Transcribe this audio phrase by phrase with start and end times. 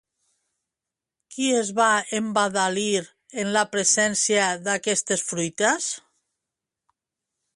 [1.35, 1.89] Qui es va
[2.19, 3.03] embadalir
[3.43, 5.91] en la presència d'aquestes fruites?